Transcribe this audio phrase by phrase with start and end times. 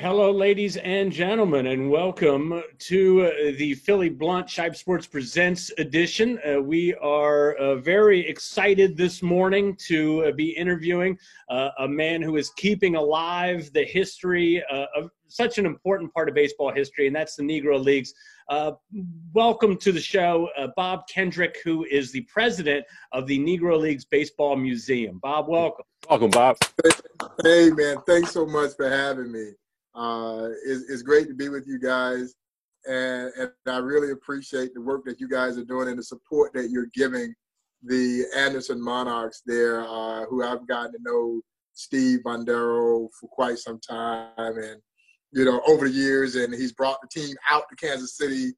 [0.00, 6.38] Hello, ladies and gentlemen, and welcome to uh, the Philly Blunt Shipe Sports Presents edition.
[6.48, 11.18] Uh, we are uh, very excited this morning to uh, be interviewing
[11.48, 16.28] uh, a man who is keeping alive the history uh, of such an important part
[16.28, 18.14] of baseball history, and that's the Negro Leagues.
[19.34, 24.54] welcome to the show, Bob Kendrick, who is the president of the Negro Leagues Baseball
[24.54, 25.18] Museum.
[25.18, 25.84] Bob, welcome.
[26.08, 26.56] Welcome, Bob.
[27.42, 29.54] Hey, man, thanks so much for having me.
[29.94, 32.34] Uh, it's, it's great to be with you guys.
[32.86, 36.52] And, and I really appreciate the work that you guys are doing and the support
[36.54, 37.34] that you're giving
[37.82, 41.40] the Anderson Monarchs there, uh, who I've gotten to know
[41.74, 44.32] Steve Bandura for quite some time.
[44.36, 44.80] And,
[45.32, 48.52] you know, over the years, and he's brought the team out to Kansas City.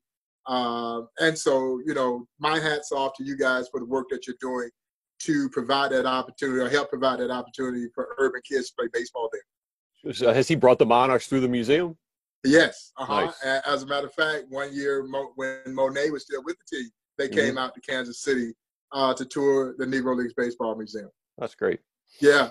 [0.47, 4.27] Um, and so, you know, my hat's off to you guys for the work that
[4.27, 4.71] you're doing
[5.21, 9.29] to provide that opportunity or help provide that opportunity for urban kids to play baseball
[9.33, 9.43] there.
[10.05, 11.97] Has he brought the Monarchs through the museum?
[12.45, 12.93] Yes.
[12.97, 13.27] Uh-huh.
[13.27, 13.63] Nice.
[13.67, 17.29] As a matter of fact, one year when Mo'ne was still with the team, they
[17.29, 17.39] mm-hmm.
[17.39, 18.55] came out to Kansas City
[18.93, 21.11] uh, to tour the Negro Leagues Baseball Museum.
[21.39, 21.81] That's great.
[22.21, 22.49] Yeah.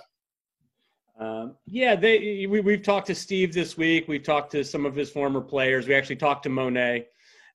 [1.20, 4.08] Um, yeah, they we, we've talked to Steve this week.
[4.08, 5.86] We've talked to some of his former players.
[5.86, 7.04] We actually talked to Mo'ne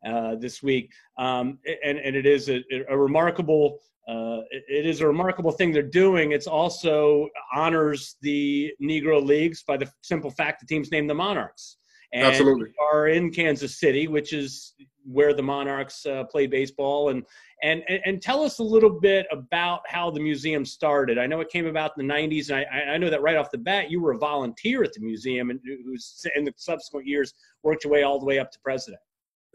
[0.07, 5.07] uh, this week, um, and and it is a, a remarkable uh, it is a
[5.07, 6.33] remarkable thing they're doing.
[6.33, 11.79] It's also honors the Negro Leagues by the simple fact the team's named the Monarchs.
[12.13, 12.69] And Absolutely.
[12.81, 17.09] are in Kansas City, which is where the Monarchs uh, play baseball.
[17.09, 17.25] And,
[17.63, 21.19] and, and tell us a little bit about how the museum started.
[21.19, 23.51] I know it came about in the 90s, and I, I know that right off
[23.51, 27.33] the bat, you were a volunteer at the museum and who's in the subsequent years
[27.65, 29.01] worked your way all the way up to president.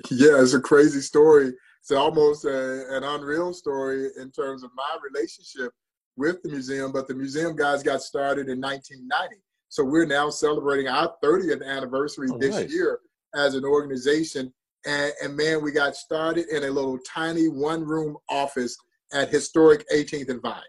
[0.09, 4.97] Yeah, it's a crazy story it's almost a, an unreal story in terms of my
[5.03, 5.71] relationship
[6.17, 6.91] with the museum.
[6.91, 9.37] But the museum guys got started in 1990.
[9.69, 12.71] So we're now celebrating our 30th anniversary oh, this nice.
[12.71, 12.99] year
[13.35, 14.53] as an organization.
[14.85, 18.77] And, and, man, we got started in a little tiny one room office
[19.13, 20.61] at historic 18th and Vine.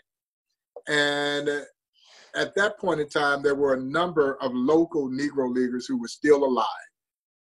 [0.88, 1.60] And uh,
[2.34, 6.08] at that point in time, there were a number of local Negro leaguers who were
[6.08, 6.66] still alive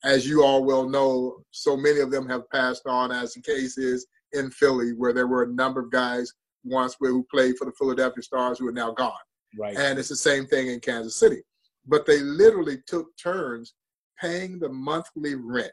[0.05, 3.79] as you all well know, so many of them have passed on, as the case
[3.79, 6.33] is in Philly, where there were a number of guys
[6.65, 9.13] once who played for the Philadelphia Stars who are now gone.
[9.59, 9.77] Right.
[9.77, 11.43] And it's the same thing in Kansas City.
[11.87, 13.75] But they literally took turns
[14.21, 15.73] paying the monthly rent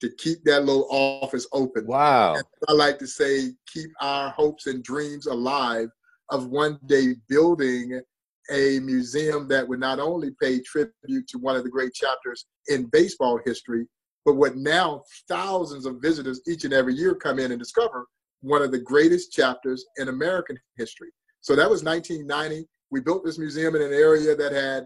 [0.00, 1.86] to keep that little office open.
[1.86, 2.34] Wow.
[2.34, 5.88] And I like to say, keep our hopes and dreams alive
[6.30, 8.00] of one day building
[8.50, 12.86] a museum that would not only pay tribute to one of the great chapters in
[12.86, 13.86] baseball history,
[14.24, 18.06] but what now thousands of visitors each and every year come in and discover
[18.42, 21.10] one of the greatest chapters in American history.
[21.40, 22.66] So that was 1990.
[22.90, 24.84] We built this museum in an area that had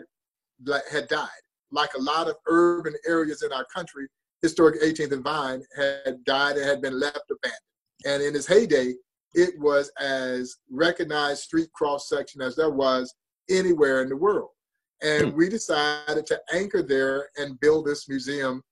[0.91, 1.29] had died.
[1.73, 4.07] Like a lot of urban areas in our country,
[4.43, 7.61] historic 18th and Vine had died and had been left abandoned.
[8.07, 8.95] And in its heyday,
[9.33, 13.13] it was as recognized street cross section as there was
[13.51, 14.51] anywhere in the world.
[15.03, 15.37] And hmm.
[15.37, 18.63] we decided to anchor there and build this museum,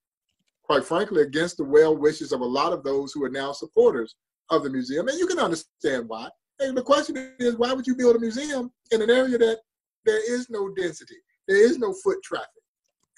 [0.62, 4.14] quite frankly, against the well wishes of a lot of those who are now supporters
[4.50, 5.08] of the museum.
[5.08, 6.28] And you can understand why.
[6.60, 9.58] And the question is, why would you build a museum in an area that
[10.04, 11.16] there is no density,
[11.48, 12.48] there is no foot traffic?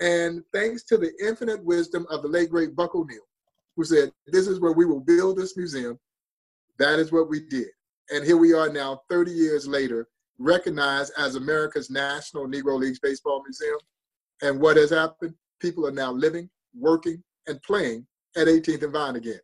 [0.01, 3.21] And thanks to the infinite wisdom of the late great Buck O'Neil,
[3.77, 5.99] who said, This is where we will build this museum,
[6.79, 7.69] that is what we did.
[8.11, 13.43] And here we are now, 30 years later, recognized as America's National Negro Leagues Baseball
[13.45, 13.79] Museum.
[14.43, 15.35] And what has happened?
[15.61, 18.07] People are now living, working, and playing
[18.37, 19.41] at 18th and Vine again.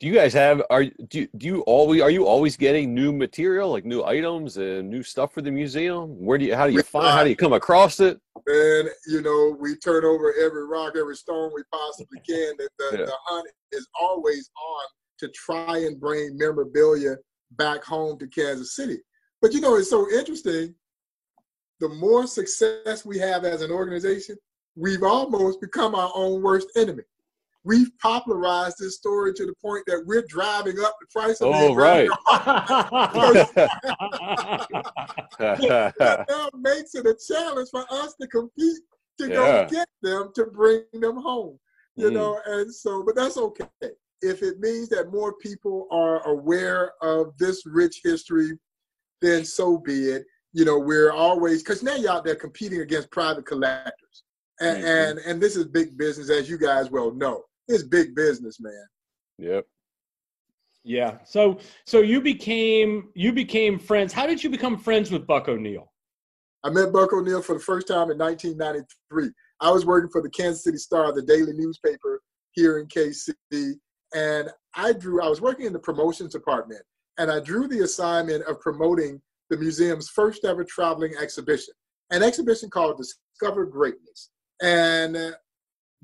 [0.00, 3.72] Do you guys have are do do you always are you always getting new material
[3.72, 6.10] like new items and new stuff for the museum?
[6.24, 8.20] Where do you how do you find how do you come across it?
[8.46, 12.54] And you know we turn over every rock, every stone we possibly can.
[12.58, 13.04] The, the, yeah.
[13.06, 14.84] the hunt is always on
[15.18, 17.16] to try and bring memorabilia
[17.52, 18.98] back home to Kansas City.
[19.40, 20.74] But you know, it's so interesting.
[21.80, 24.36] The more success we have as an organization,
[24.74, 27.04] we've almost become our own worst enemy.
[27.64, 31.74] We've popularized this story to the point that we're driving up the price of oh,
[31.74, 32.08] right.
[35.38, 38.78] that now makes it a challenge for us to compete
[39.18, 39.34] to yeah.
[39.34, 41.58] go get them to bring them home.
[41.96, 42.14] You mm.
[42.14, 43.66] know, and so, but that's okay
[44.22, 48.58] if it means that more people are aware of this rich history,
[49.20, 50.24] then so be it.
[50.52, 54.24] You know, we're always because now you're out there competing against private collectors,
[54.60, 54.86] and, mm-hmm.
[54.86, 57.44] and and this is big business, as you guys well know.
[57.68, 58.86] It's big business, man.
[59.38, 59.66] Yep.
[60.84, 61.18] Yeah.
[61.24, 64.12] So so you became you became friends.
[64.12, 65.92] How did you become friends with Buck O'Neil?
[66.64, 69.30] I met Buck O'Neil for the first time in 1993.
[69.60, 72.20] I was working for the Kansas City Star, the daily newspaper
[72.52, 73.32] here in KC,
[74.14, 75.22] and I drew.
[75.22, 76.82] I was working in the promotions department,
[77.18, 79.20] and I drew the assignment of promoting
[79.50, 81.74] the museum's first ever traveling exhibition,
[82.10, 84.30] an exhibition called Discover Greatness.
[84.62, 85.30] And uh,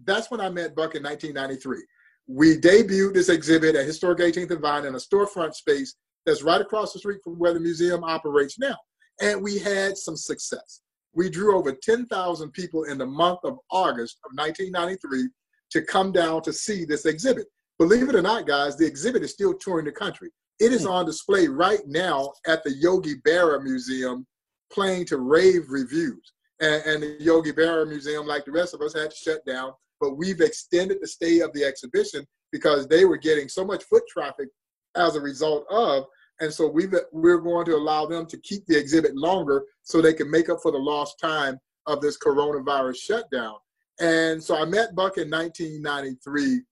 [0.05, 1.79] that's when I met Buck in 1993.
[2.27, 6.61] We debuted this exhibit at Historic 18th and Vine in a storefront space that's right
[6.61, 8.77] across the street from where the museum operates now.
[9.21, 10.81] And we had some success.
[11.13, 15.29] We drew over 10,000 people in the month of August of 1993
[15.71, 17.47] to come down to see this exhibit.
[17.79, 20.31] Believe it or not, guys, the exhibit is still touring the country.
[20.61, 20.91] It is hmm.
[20.91, 24.27] on display right now at the Yogi Berra Museum,
[24.73, 26.33] playing to rave reviews.
[26.61, 29.73] And, and, the Yogi Berra Museum, like the rest of us, had to shut down.
[30.01, 34.05] But we've extended the stay of the exhibition because they were getting so much foot
[34.09, 34.49] traffic
[34.97, 36.05] as a result of.
[36.41, 40.15] And so we we're going to allow them to keep the exhibit longer so they
[40.15, 43.57] can make up for the lost time of this coronavirus shutdown.
[44.01, 46.63] And so I met Buck in 1993.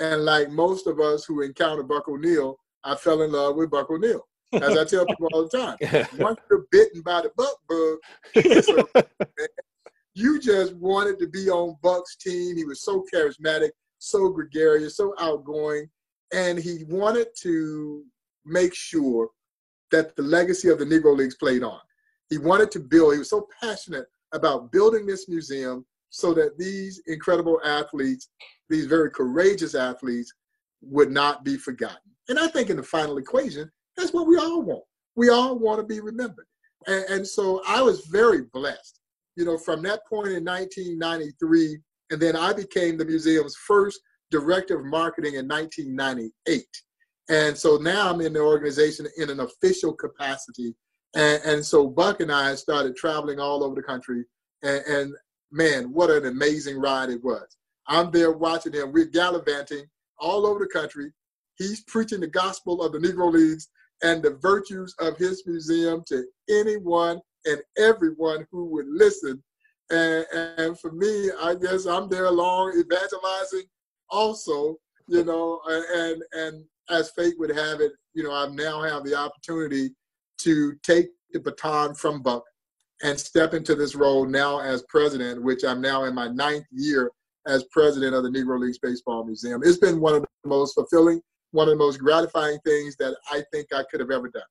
[0.00, 3.90] And like most of us who encountered Buck O'Neil, I fell in love with Buck
[3.90, 4.26] O'Neil.
[4.52, 9.06] As I tell people all the time, once you're bitten by the buck bug,
[10.14, 12.56] you just wanted to be on Buck's team.
[12.56, 15.90] He was so charismatic, so gregarious, so outgoing,
[16.32, 18.04] and he wanted to
[18.44, 19.28] make sure
[19.90, 21.80] that the legacy of the Negro Leagues played on.
[22.30, 27.02] He wanted to build, he was so passionate about building this museum so that these
[27.06, 28.30] incredible athletes,
[28.68, 30.32] these very courageous athletes,
[30.82, 31.96] would not be forgotten.
[32.28, 34.84] And I think in the final equation, that's what we all want.
[35.14, 36.46] We all want to be remembered.
[36.86, 39.00] And, and so I was very blessed.
[39.36, 41.78] You know, from that point in 1993,
[42.10, 46.64] and then I became the museum's first director of marketing in 1998.
[47.28, 50.74] And so now I'm in the organization in an official capacity.
[51.14, 54.24] And, and so Buck and I started traveling all over the country.
[54.62, 55.14] And, and
[55.50, 57.56] man, what an amazing ride it was.
[57.88, 58.92] I'm there watching him.
[58.92, 59.84] We're gallivanting
[60.18, 61.12] all over the country,
[61.56, 63.68] He's preaching the gospel of the Negro Leagues
[64.02, 69.42] and the virtues of his museum to anyone and everyone who would listen.
[69.90, 73.64] And, and for me, I guess I'm there along evangelizing
[74.10, 74.76] also,
[75.08, 79.14] you know, and, and as fate would have it, you know, I now have the
[79.14, 79.90] opportunity
[80.38, 82.44] to take the baton from Buck
[83.02, 87.10] and step into this role now as president, which I'm now in my ninth year
[87.46, 89.60] as president of the Negro Leagues Baseball Museum.
[89.64, 91.20] It's been one of the most fulfilling
[91.52, 94.42] one of the most gratifying things that I think I could have ever done.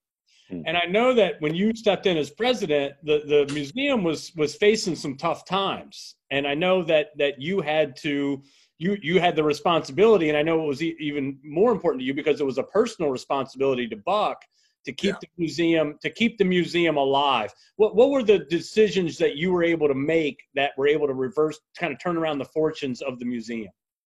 [0.49, 0.61] Hmm.
[0.65, 4.55] And I know that when you stepped in as president, the, the museum was was
[4.55, 8.41] facing some tough times, and I know that that you had to
[8.77, 12.05] you you had the responsibility, and I know it was e- even more important to
[12.05, 14.41] you because it was a personal responsibility to Buck
[14.85, 15.19] to keep yeah.
[15.21, 17.51] the museum to keep the museum alive.
[17.77, 21.13] What what were the decisions that you were able to make that were able to
[21.13, 23.71] reverse kind of turn around the fortunes of the museum?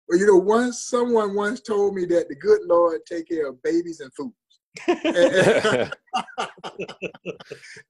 [0.07, 3.61] Well, you know, once someone once told me that the good Lord take care of
[3.63, 4.33] babies and fools.
[4.87, 5.03] and,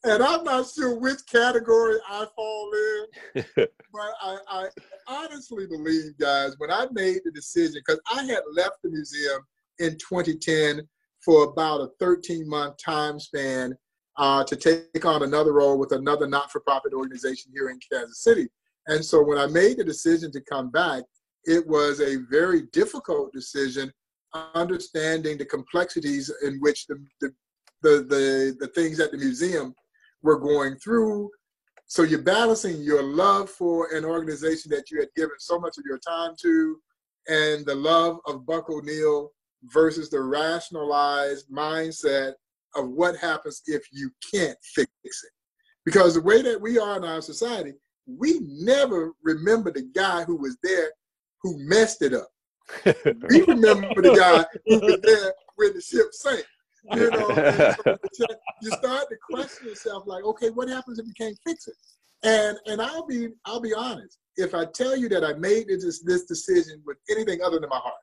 [0.06, 2.72] and, I'm not sure which category I fall
[3.36, 3.68] in, but
[4.22, 4.68] I, I
[5.06, 9.42] honestly believe, guys, when I made the decision, because I had left the museum
[9.80, 10.88] in 2010
[11.28, 13.76] for about a 13 month time span
[14.16, 18.24] uh, to take on another role with another not for profit organization here in Kansas
[18.24, 18.48] City.
[18.88, 21.04] And so when I made the decision to come back,
[21.44, 23.92] it was a very difficult decision,
[24.56, 27.34] understanding the complexities in which the, the,
[27.82, 29.76] the, the, the things at the museum
[30.24, 31.30] were going through.
[31.88, 35.84] So you're balancing your love for an organization that you had given so much of
[35.86, 36.78] your time to
[37.28, 39.32] and the love of Buck O'Neil
[39.64, 42.34] versus the rationalized mindset
[42.76, 45.32] of what happens if you can't fix it.
[45.86, 47.74] Because the way that we are in our society,
[48.06, 50.92] we never remember the guy who was there
[51.42, 52.28] who messed it up.
[52.86, 56.46] we remember the guy who was there when the ship sank.
[56.94, 57.30] You know,
[58.14, 58.26] so
[58.62, 61.76] you start to question yourself, like, okay, what happens if you can't fix it?
[62.24, 64.20] And and I'll be I'll be honest.
[64.38, 67.78] If I tell you that I made this this decision with anything other than my
[67.78, 67.96] heart,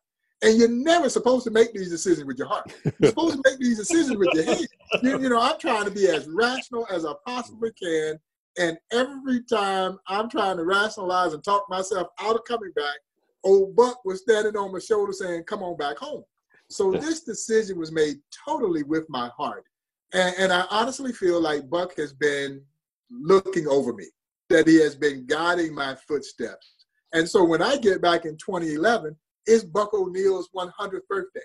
[0.44, 2.70] and you're never supposed to make these decisions with your heart.
[2.98, 4.66] You're supposed to make these decisions with your head.
[5.02, 8.20] You, you know, I'm trying to be as rational as I possibly can.
[8.58, 12.96] And every time I'm trying to rationalize and talk myself out of coming back,
[13.42, 16.24] old Buck was standing on my shoulder saying, Come on back home.
[16.68, 19.64] So this decision was made totally with my heart.
[20.12, 22.62] And, and I honestly feel like Buck has been
[23.10, 24.06] looking over me,
[24.50, 26.74] that he has been guiding my footsteps.
[27.14, 31.40] And so when I get back in 2011, it's Buck O'Neil's 100th birthday.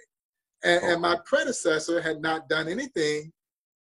[0.64, 1.22] And, and my oh.
[1.26, 3.32] predecessor had not done anything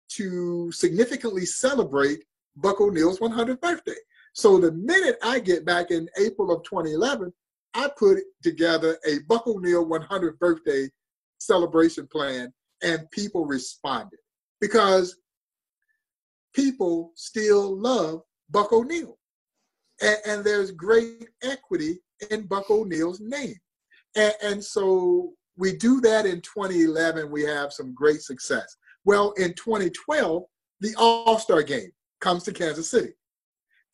[0.09, 2.23] to significantly celebrate
[2.55, 3.95] Buck O'Neil's 100th birthday.
[4.33, 7.33] So the minute I get back in April of 2011,
[7.73, 10.89] I put together a Buck O'Neil 100th birthday
[11.39, 12.51] celebration plan,
[12.83, 14.19] and people responded
[14.59, 15.17] because
[16.53, 19.17] people still love Buck O'Neil.
[20.01, 21.99] And, and there's great equity
[22.31, 23.55] in Buck O'Neil's name.
[24.15, 28.75] And, and so we do that in 2011, we have some great success.
[29.05, 30.43] Well, in 2012,
[30.81, 33.13] the All Star game comes to Kansas City.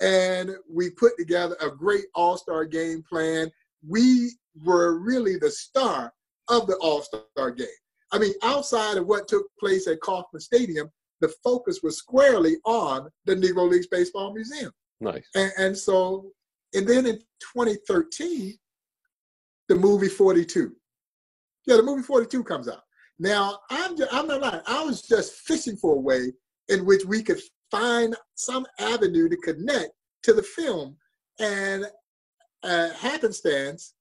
[0.01, 3.49] And we put together a great All Star game plan.
[3.87, 4.31] We
[4.63, 6.13] were really the star
[6.49, 7.67] of the All Star game.
[8.11, 10.89] I mean, outside of what took place at Kauffman Stadium,
[11.21, 14.71] the focus was squarely on the Negro Leagues Baseball Museum.
[15.01, 15.27] Nice.
[15.35, 16.31] And, and so,
[16.73, 17.17] and then in
[17.53, 18.57] 2013,
[19.67, 20.71] the movie 42.
[21.67, 22.83] Yeah, the movie 42 comes out.
[23.17, 24.61] Now, I'm just, I'm not lying.
[24.67, 26.33] I was just fishing for a way
[26.69, 27.39] in which we could
[27.71, 29.91] find some avenue to connect
[30.23, 30.97] to the film.
[31.39, 31.85] And
[32.63, 33.93] uh, happenstance,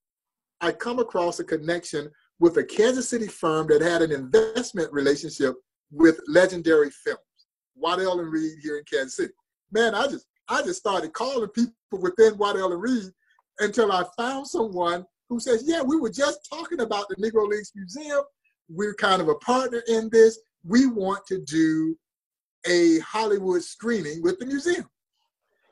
[0.60, 5.54] I come across a connection with a Kansas City firm that had an investment relationship
[5.90, 7.20] with legendary films,
[7.76, 9.32] Waddell and Reed here in Kansas City.
[9.72, 13.10] Man, I just I just started calling people within Waddell and Reed
[13.60, 17.72] until I found someone who says, "Yeah, we were just talking about the Negro Leagues
[17.74, 18.22] Museum.
[18.68, 20.38] We're kind of a partner in this.
[20.64, 21.96] We want to do
[22.66, 24.88] a Hollywood screening with the museum."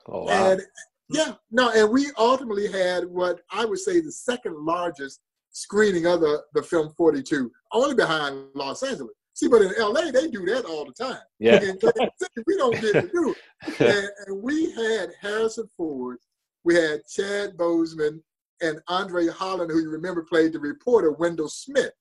[0.07, 0.51] Oh, wow.
[0.51, 0.61] And
[1.09, 5.19] yeah, no, and we ultimately had what I would say the second largest
[5.51, 9.13] screening of the, the film 42, only behind Los Angeles.
[9.35, 11.19] See, but in LA, they do that all the time.
[11.39, 11.59] Yeah.
[11.59, 13.37] We don't get to do it.
[13.79, 16.17] And, and we had Harrison Ford,
[16.65, 18.21] we had Chad Boseman,
[18.63, 21.91] and Andre Holland, who you remember played the reporter Wendell Smith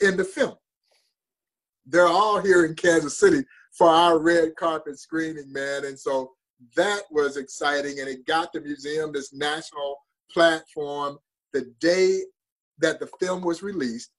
[0.00, 0.56] in the film.
[1.84, 5.84] They're all here in Kansas City for our red carpet screening, man.
[5.84, 6.32] And so
[6.74, 8.00] that was exciting.
[8.00, 9.98] And it got the museum this national
[10.32, 11.18] platform.
[11.52, 12.22] The day
[12.78, 14.10] that the film was released,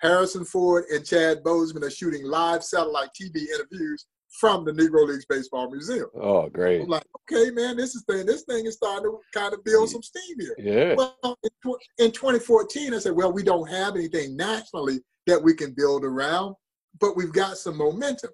[0.00, 4.06] Harrison Ford and Chad Boseman are shooting live satellite TV interviews
[4.40, 6.06] from the Negro Leagues Baseball Museum.
[6.20, 6.82] Oh, great.
[6.82, 8.26] I'm like, okay, man, this is thing.
[8.26, 10.54] This thing is starting to kind of build some steam here.
[10.58, 10.94] Yeah.
[10.94, 15.54] Well, in, tw- in 2014, I said, well, we don't have anything nationally that we
[15.54, 16.54] can build around,
[17.00, 18.30] but we've got some momentum.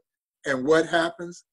[0.47, 1.45] And what happens?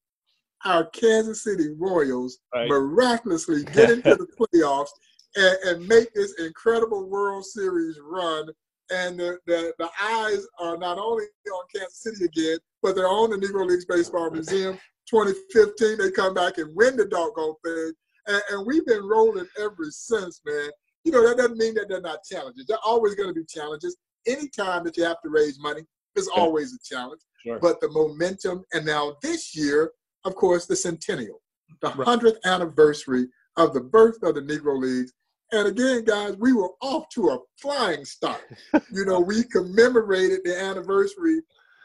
[0.64, 2.68] Our Kansas City Royals Right.
[2.68, 4.90] miraculously get into the playoffs
[5.36, 8.48] and, and make this incredible World Series run.
[8.92, 13.30] And the, the, the eyes are not only on Kansas City again, but they're on
[13.30, 14.78] the Negro Leagues Baseball Museum.
[15.08, 17.92] 2015, they come back and win the doggone thing.
[18.26, 20.68] And, and we've been rolling ever since, man.
[21.04, 22.66] You know, that doesn't mean that they're not challenges.
[22.66, 23.96] They're always going to be challenges.
[24.26, 25.82] Anytime that you have to raise money,
[26.14, 27.20] there's always a challenge.
[27.44, 27.58] Sure.
[27.58, 29.90] But the momentum, and now this year,
[30.24, 31.40] of course, the centennial,
[31.80, 32.06] the Right.
[32.06, 35.12] 100th anniversary of the birth of the Negro Leagues.
[35.52, 38.40] And again, guys, we were off to a flying start.
[38.92, 41.40] you know, we commemorated the anniversary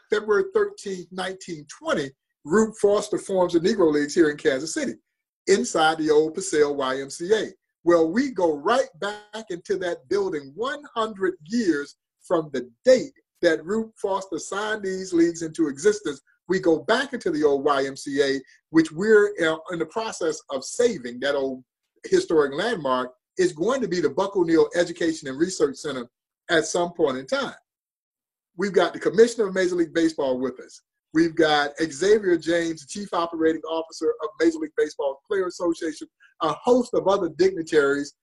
[0.08, 2.10] February 13th, 1920.
[2.44, 4.94] Rube Foster forms the Negro Leagues here in Kansas City,
[5.48, 7.50] inside the old Paseo YMCA.
[7.84, 11.96] Well, we go right back into that building 100 years
[12.26, 16.22] from the date that Rube Foster signed these leagues into existence.
[16.48, 21.20] We go back into the old YMCA, which we're uh, in the process of saving.
[21.20, 21.62] That old
[22.04, 26.08] historic landmark is going to be the Buck O'Neil Education and Research Center
[26.50, 27.54] at some point in time.
[28.56, 30.82] We've got the commissioner of Major League Baseball with us.
[31.14, 36.08] We've got Xavier James, chief operating officer of Major League Baseball Player Association,
[36.42, 38.14] a host of other dignitaries,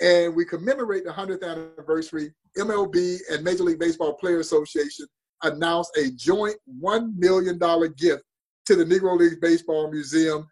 [0.00, 2.32] and we commemorate the 100th anniversary.
[2.56, 5.06] MLB and Major League Baseball Player Association
[5.42, 7.58] announced a joint $1 million
[7.96, 8.22] gift
[8.66, 10.46] to the Negro League Baseball Museum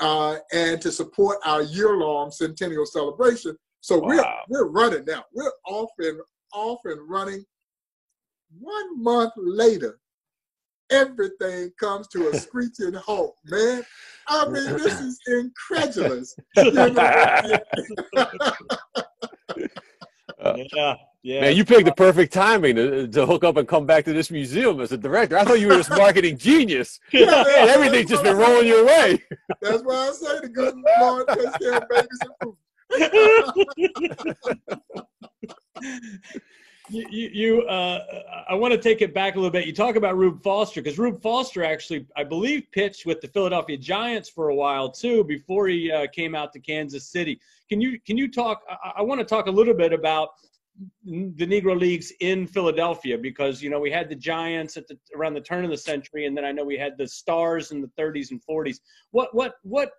[0.00, 3.56] uh, and to support our year-long centennial celebration.
[3.80, 5.24] So we're we're running now.
[5.34, 6.20] We're off and
[6.52, 7.44] off and running.
[8.58, 9.98] One month later,
[10.90, 13.84] everything comes to a screeching halt, man.
[14.28, 16.34] I mean, this is incredulous.
[16.56, 17.58] You know?
[20.74, 20.94] yeah,
[21.24, 21.40] yeah.
[21.40, 24.30] Man, you picked the perfect timing to, to hook up and come back to this
[24.30, 25.38] museum as a director.
[25.38, 27.00] I thought you were this marketing genius.
[27.12, 29.22] Yeah, Man, everything's just been rolling your way.
[29.62, 32.56] That's why I say the good Lord takes care of babies and food.
[36.90, 38.04] you, you, you uh,
[38.48, 39.66] I want to take it back a little bit.
[39.66, 43.78] You talk about Rube Foster because Rube Foster actually, I believe, pitched with the Philadelphia
[43.78, 47.40] Giants for a while too before he uh, came out to Kansas City.
[47.70, 48.60] Can you can you talk?
[48.68, 50.28] I, I want to talk a little bit about
[51.04, 55.34] the Negro Leagues in Philadelphia because you know we had the Giants at the around
[55.34, 57.90] the turn of the century, and then I know we had the Stars in the
[57.98, 58.78] 30s and 40s.
[59.12, 59.90] What what what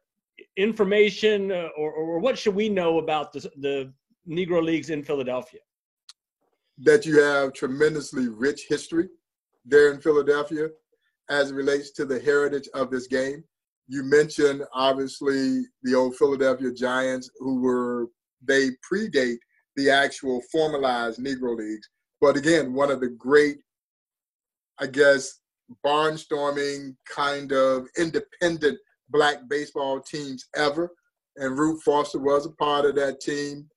[0.58, 3.94] information uh, or, or what should we know about the, the
[4.28, 5.62] Negro Leagues in Philadelphia?
[6.80, 9.08] That you have tremendously rich history
[9.64, 10.70] there in Philadelphia
[11.30, 13.44] as it relates to the heritage of this game.
[13.88, 18.08] You mentioned obviously the old Philadelphia Giants, who were
[18.44, 19.38] they predate
[19.76, 21.90] the actual formalized Negro leagues.
[22.22, 23.58] But again, one of the great,
[24.80, 25.40] I guess,
[25.86, 28.78] barnstorming kind of independent
[29.10, 30.92] black baseball teams ever.
[31.38, 33.68] And Rube Foster was a part of that team.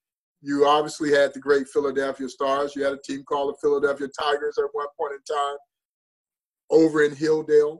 [0.40, 2.76] You obviously had the great Philadelphia Stars.
[2.76, 5.57] You had a team called the Philadelphia Tigers at one point in time
[6.71, 7.78] over in Hilldale.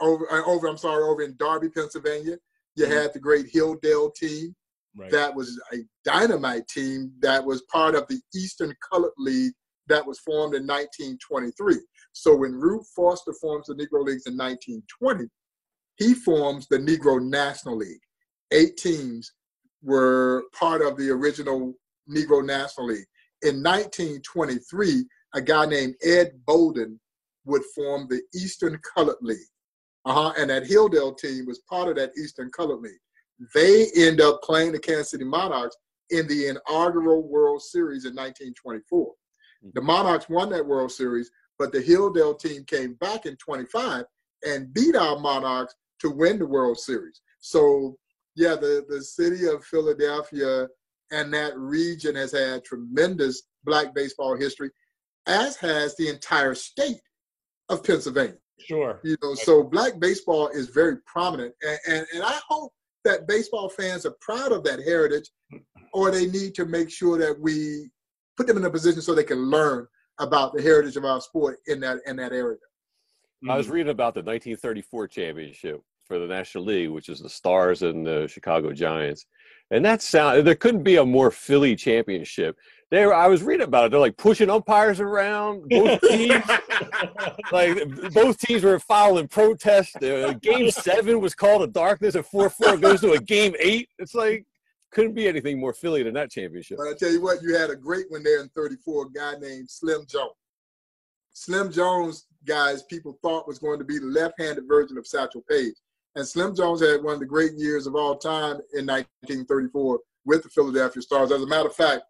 [0.00, 2.36] Over, uh, over I'm sorry, over in Darby, Pennsylvania.
[2.76, 2.92] You mm-hmm.
[2.92, 4.54] had the great Hilldale team.
[4.96, 5.10] Right.
[5.10, 9.52] That was a dynamite team that was part of the Eastern Colored League
[9.88, 11.76] that was formed in 1923.
[12.12, 15.26] So when Rube Foster forms the Negro Leagues in 1920,
[15.96, 18.00] he forms the Negro National League.
[18.52, 19.32] Eight teams
[19.82, 21.74] were part of the original
[22.10, 23.06] Negro National League.
[23.42, 26.98] In 1923, a guy named Ed Bolden
[27.44, 29.38] would form the Eastern Colored League.
[30.04, 30.32] Uh-huh.
[30.38, 33.00] And that Hilldale team was part of that Eastern Colored League.
[33.54, 35.76] They end up playing the Kansas City Monarchs
[36.10, 39.12] in the inaugural World Series in 1924.
[39.62, 39.68] Hmm.
[39.74, 44.04] The Monarchs won that World Series, but the Hilldale team came back in 25
[44.46, 47.20] and beat our Monarchs to win the World Series.
[47.40, 47.96] So,
[48.34, 50.68] yeah, the, the city of Philadelphia
[51.10, 54.70] and that region has had tremendous black baseball history,
[55.26, 57.00] as has the entire state
[57.68, 58.36] of Pennsylvania.
[58.58, 59.00] Sure.
[59.04, 61.54] You know, so black baseball is very prominent.
[61.62, 62.72] And, and, and I hope
[63.06, 65.30] that baseball fans are proud of that heritage,
[65.92, 67.88] or they need to make sure that we
[68.36, 69.86] put them in a position so they can learn
[70.18, 72.58] about the heritage of our sport in that in that area.
[73.48, 77.82] I was reading about the 1934 championship for the National League, which is the Stars
[77.82, 79.26] and the Chicago Giants.
[79.70, 82.56] And that sound there couldn't be a more Philly championship.
[82.90, 83.90] They were, I was reading about it.
[83.90, 85.68] They're like pushing umpires around.
[85.68, 86.44] Both teams,
[87.50, 90.00] like both teams were following protest.
[90.02, 92.76] Uh, game seven was called a darkness at four four.
[92.76, 93.88] Goes to a game eight.
[93.98, 94.46] It's like
[94.92, 96.78] couldn't be anything more Philly than that championship.
[96.78, 99.06] But I tell you what, you had a great one there in '34.
[99.06, 100.32] A guy named Slim Jones.
[101.32, 105.74] Slim Jones, guys, people thought was going to be the left-handed version of Satchel Paige.
[106.16, 110.42] And Slim Jones had one of the great years of all time in 1934 with
[110.42, 111.30] the Philadelphia Stars.
[111.30, 112.04] As a matter of fact,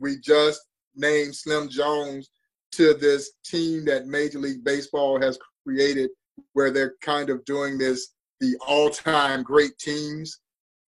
[0.00, 0.60] we just
[0.96, 2.28] named Slim Jones
[2.72, 6.10] to this team that Major League Baseball has created,
[6.54, 10.40] where they're kind of doing this the all-time great teams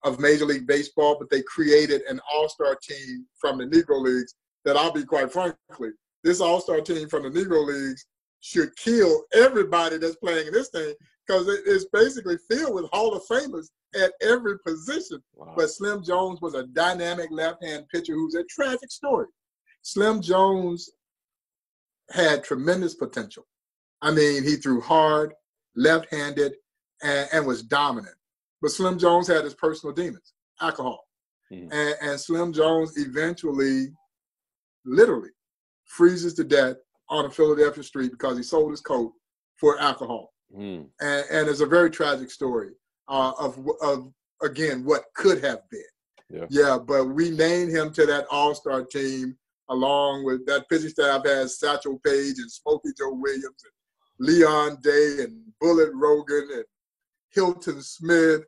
[0.05, 4.79] of Major League Baseball, but they created an all-star team from the Negro Leagues that
[4.79, 5.91] I'll be quite frankly,
[6.25, 8.07] this all-star team from the Negro Leagues
[8.41, 10.95] should kill everybody that's playing in this thing
[11.27, 15.23] because it is basically filled with Hall of Famers at every position.
[15.35, 15.55] Wow.
[15.57, 19.27] But Slim Jones was a dynamic left-hand pitcher who's a tragic story.
[19.83, 20.91] Slim Jones
[22.11, 23.47] had tremendous potential.
[24.03, 25.33] I mean, he threw hard,
[25.75, 26.55] left-handed,
[27.03, 28.15] and, and was dominant.
[28.63, 31.05] But Slim Jones had his personal demons, alcohol.
[31.53, 31.73] Mm.
[31.73, 33.89] And, and Slim Jones eventually,
[34.85, 35.31] literally,
[35.85, 36.77] freezes to death
[37.09, 39.13] on a Philadelphia street because he sold his coat
[39.57, 40.33] for alcohol.
[40.55, 40.89] Mm.
[41.01, 42.71] And, and it's a very tragic story
[43.09, 45.81] uh, of, of, again, what could have been.
[46.29, 46.47] Yeah.
[46.51, 49.37] yeah, but we named him to that All Star team
[49.69, 55.25] along with that pitching staff has Satchel Paige and Smokey Joe Williams and Leon Day
[55.25, 56.65] and Bullet Rogan and
[57.31, 58.43] Hilton Smith,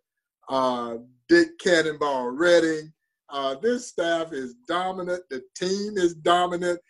[0.48, 0.96] uh,
[1.28, 2.92] Dick Cannonball Redding.
[3.30, 5.22] Uh, this staff is dominant.
[5.28, 6.80] The team is dominant.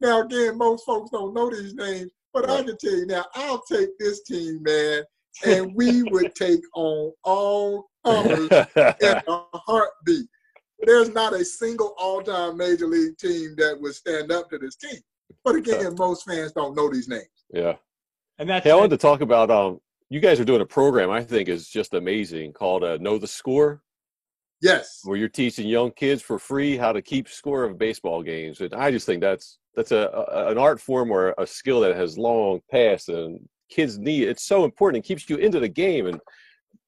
[0.00, 3.62] Now, again, most folks don't know these names, but I can tell you now, I'll
[3.62, 5.02] take this team, man,
[5.44, 10.26] and we would take on all comers in a heartbeat.
[10.80, 15.00] There's not a single all-time major league team that would stand up to this team.
[15.44, 17.24] But again, most fans don't know these names.
[17.52, 17.74] Yeah.
[18.38, 21.10] And that's hey, I wanted to talk about um you guys are doing a program
[21.10, 23.82] I think is just amazing called uh, Know the Score.
[24.60, 25.00] Yes.
[25.04, 28.60] Where you're teaching young kids for free how to keep score of baseball games.
[28.60, 31.94] And I just think that's that's a, a, an art form or a skill that
[31.94, 33.38] has long passed and
[33.70, 36.20] kids need it's so important it keeps you into the game and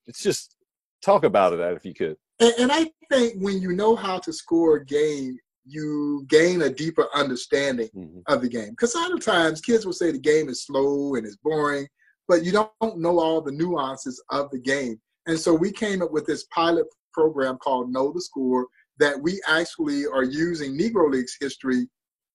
[0.07, 0.57] it's just
[1.03, 4.33] talk about that if you could and, and i think when you know how to
[4.33, 8.19] score a game you gain a deeper understanding mm-hmm.
[8.27, 11.15] of the game because a lot of times kids will say the game is slow
[11.15, 11.87] and it's boring
[12.29, 16.11] but you don't know all the nuances of the game and so we came up
[16.11, 18.67] with this pilot program called know the score
[18.99, 21.89] that we actually are using negro leagues history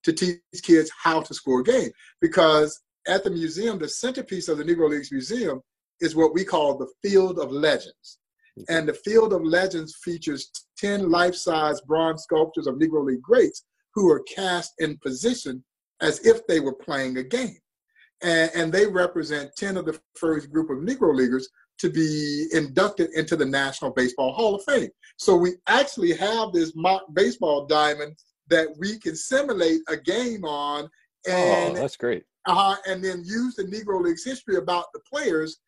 [0.06, 1.90] to teach kids how to score a game.
[2.22, 5.62] Because at the museum, the centerpiece of the Negro Leagues Museum
[6.00, 8.20] is what we call the Field of Legends.
[8.58, 8.74] Mm-hmm.
[8.74, 13.66] And the Field of Legends features 10 life size bronze sculptures of Negro League greats
[13.94, 15.64] who are cast in position
[16.02, 17.58] as if they were playing a game.
[18.22, 23.10] And, and they represent 10 of the first group of Negro Leaguers to be inducted
[23.14, 24.90] into the National Baseball Hall of Fame.
[25.18, 28.16] So we actually have this mock baseball diamond
[28.50, 30.90] that we can simulate a game on
[31.28, 32.24] and oh, that's great.
[32.46, 35.60] Uh, and then use the Negro Leagues history about the players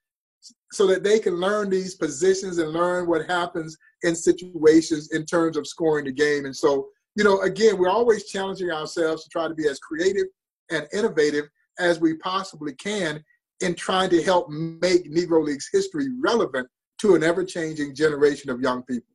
[0.71, 5.57] so that they can learn these positions and learn what happens in situations in terms
[5.57, 6.45] of scoring the game.
[6.45, 10.27] And so, you know, again, we're always challenging ourselves to try to be as creative
[10.69, 11.45] and innovative
[11.79, 13.23] as we possibly can
[13.61, 16.67] in trying to help make Negro Leagues history relevant
[17.01, 19.13] to an ever-changing generation of young people.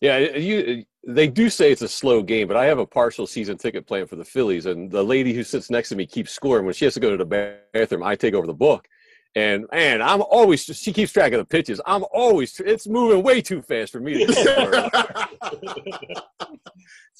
[0.00, 0.84] Yeah, you.
[1.06, 4.06] They do say it's a slow game, but I have a partial season ticket plan
[4.06, 6.64] for the Phillies, and the lady who sits next to me keeps scoring.
[6.64, 8.88] When she has to go to the bathroom, I take over the book,
[9.34, 11.80] and man, I'm always she keeps track of the pitches.
[11.86, 14.32] I'm always it's moving way too fast for me to.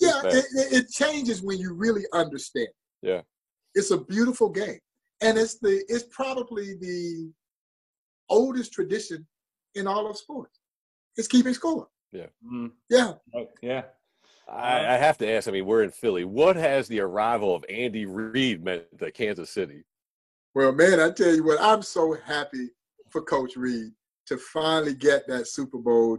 [0.00, 2.68] yeah, it, it changes when you really understand.
[3.02, 3.22] Yeah,
[3.74, 4.78] it's a beautiful game,
[5.20, 7.30] and it's the it's probably the
[8.28, 9.26] oldest tradition
[9.74, 10.60] in all of sports.
[11.16, 11.88] It's keeping score.
[12.12, 12.26] Yeah.
[12.44, 12.66] Mm-hmm.
[12.88, 13.12] Yeah.
[13.34, 13.82] Oh, yeah.
[14.48, 15.48] I, I, have to ask.
[15.48, 16.24] I mean, we're in Philly.
[16.24, 19.84] What has the arrival of Andy Reid meant to Kansas City?
[20.54, 22.70] Well, man, I tell you what, I'm so happy
[23.10, 23.92] for Coach Reid
[24.26, 26.18] to finally get that Super Bowl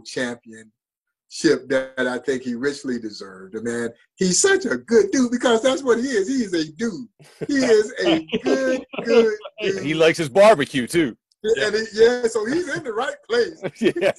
[1.36, 3.54] championship that I think he richly deserved.
[3.54, 6.28] And man, he's such a good dude because that's what he is.
[6.28, 7.08] He is a dude.
[7.46, 9.82] He is a good, good dude.
[9.82, 11.16] He likes his barbecue too.
[11.42, 11.70] Yeah.
[11.70, 13.62] He, yeah, so he's in the right place.
[13.80, 14.12] yeah.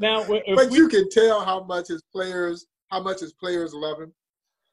[0.00, 4.00] now, but we, you can tell how much his players, how much his players love
[4.00, 4.12] him.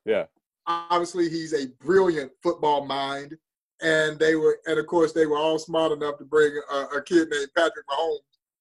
[0.05, 0.25] Yeah.
[0.67, 3.35] Obviously, he's a brilliant football mind,
[3.81, 7.03] and they were, and of course, they were all smart enough to bring a, a
[7.03, 8.19] kid named Patrick Mahomes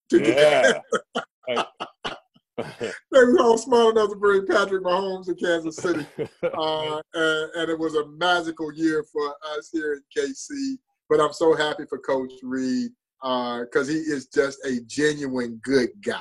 [0.09, 0.81] to yeah.
[1.49, 6.07] they were all smart enough to bring Patrick Mahomes to Kansas City,
[6.43, 10.77] uh, and, and, it was a magical year for us here in KC.
[11.09, 15.91] But I'm so happy for Coach Reid because uh, he is just a genuine good
[16.05, 16.21] guy.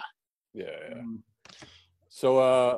[0.53, 0.65] Yeah.
[0.89, 0.95] yeah.
[0.95, 1.15] Mm-hmm.
[2.09, 2.77] So uh,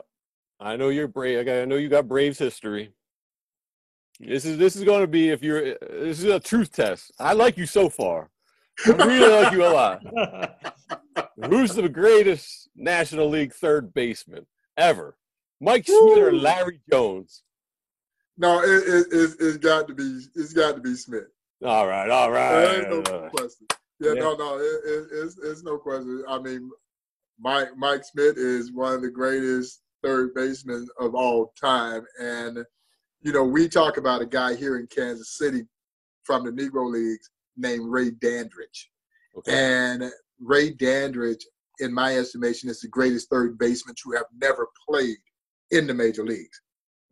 [0.60, 1.48] I know you're brave.
[1.48, 2.92] I know you got Braves history.
[4.20, 7.12] This is this is going to be if you're this is a truth test.
[7.18, 8.30] I like you so far.
[8.86, 10.02] I really like you a lot.
[11.50, 14.46] Who's the greatest National League third baseman
[14.78, 15.18] ever?
[15.60, 17.44] Mike Schmidt or Larry Jones?
[18.38, 21.28] No, it, it, it, has got to be it's got to be Schmidt.
[21.64, 22.90] All right, all right.
[22.90, 23.68] no question.
[24.00, 26.24] Yeah, yeah, no, no, it, it, it's, it's no question.
[26.28, 26.72] I mean,
[27.40, 32.66] Mike Mike Schmidt is one of the greatest third basemen of all time, and
[33.22, 35.64] you know we talk about a guy here in Kansas City
[36.24, 38.90] from the Negro Leagues named Ray Dandridge,
[39.38, 39.52] okay.
[39.54, 41.46] and Ray Dandridge,
[41.80, 45.18] in my estimation, is the greatest third baseman to have never played
[45.72, 46.62] in the major leagues.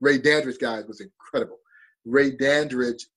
[0.02, 1.60] Ray Dandridge, guys, was incredible.
[2.06, 3.08] Ray Dandridge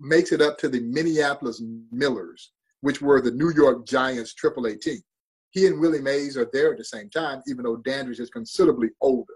[0.00, 2.52] makes it up to the Minneapolis Millers
[2.86, 5.00] which were the New York Giants AAA team.
[5.50, 8.90] He and Willie Mays are there at the same time, even though Dandridge is considerably
[9.00, 9.32] older.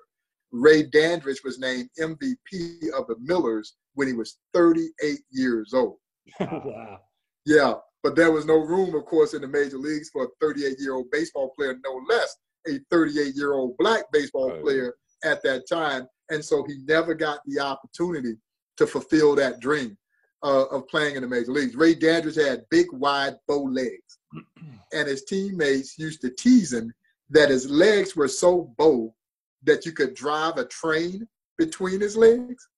[0.53, 5.97] Ray Dandridge was named MVP of the Millers when he was 38 years old.
[6.41, 7.01] wow.
[7.47, 10.79] Yeah, but there was no room, of course, in the major leagues for a 38
[10.79, 12.37] year old baseball player, no less
[12.67, 16.07] a 38 year old black baseball oh, player at that time.
[16.31, 18.37] And so he never got the opportunity
[18.77, 19.97] to fulfill that dream
[20.43, 21.75] uh, of playing in the major leagues.
[21.75, 24.19] Ray Dandridge had big, wide, bow legs,
[24.93, 26.93] and his teammates used to tease him
[27.31, 29.15] that his legs were so bow
[29.65, 31.29] that you could drive a train
[31.61, 32.69] between his legs,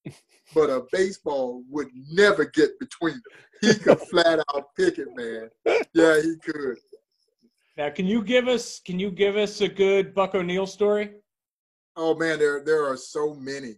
[0.54, 3.22] but a baseball would never get between them.
[3.60, 5.48] He could flat out pick it, man.
[5.94, 6.76] Yeah, he could.
[7.78, 11.12] Now, can you give us can you give us a good Buck O'Neil story?
[11.96, 13.76] Oh man, there there are so many.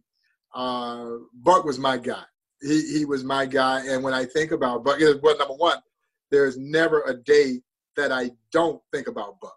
[0.55, 2.25] Uh, Buck was my guy
[2.65, 3.85] he he was my guy.
[3.87, 5.79] And when I think about Buck, well, number one,
[6.31, 7.61] there's never a day
[7.97, 9.57] that I don't think about Buck.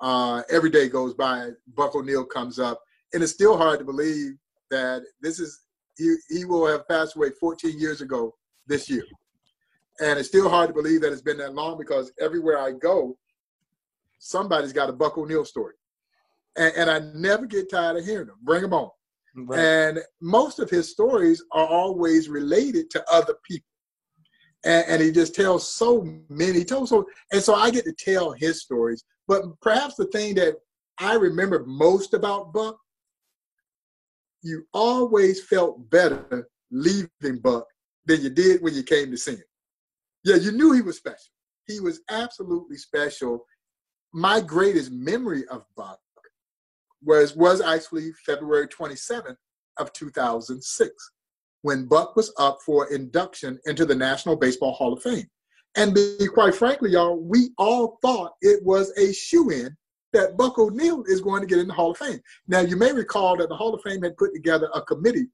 [0.00, 2.80] Uh, every day goes by, Buck O'Neil comes up,
[3.12, 4.34] and it's still hard to believe
[4.70, 5.60] that this is
[5.96, 8.34] he he will have passed away 14 years ago
[8.66, 9.04] this year,
[10.00, 13.16] and it's still hard to believe that it's been that long because everywhere I go,
[14.18, 15.74] somebody's got a Buck O'Neil story,
[16.56, 18.36] and, and I never get tired of hearing them.
[18.42, 18.90] Bring them on.
[19.36, 19.58] Right.
[19.58, 23.66] And most of his stories are always related to other people.
[24.64, 27.92] And, and, he just tells so many, he tells so, and so I get to
[27.92, 29.04] tell his stories.
[29.28, 30.56] But perhaps the thing that
[30.98, 32.76] I remember most about Buck,
[34.42, 37.66] you always felt better leaving Buck
[38.06, 39.42] than you did when you came to see him.
[40.24, 41.32] Yeah, you knew he was special.
[41.66, 43.44] he was absolutely special.
[44.12, 45.98] My greatest memory of Buck
[47.02, 49.36] was was actually February 27th
[49.78, 51.10] of 2006
[51.62, 55.26] when Buck was up for induction into the National Baseball Hall of Fame.
[55.76, 59.76] And be quite frankly, y'all, we all thought it was a shoe in
[60.12, 62.20] that Buck O'Neil is going to get in the Hall of Fame.
[62.46, 65.28] Now, you may recall that the Hall of Fame had put together a committee